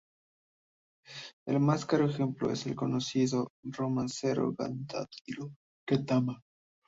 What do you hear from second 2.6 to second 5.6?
el conocido romancero gaditano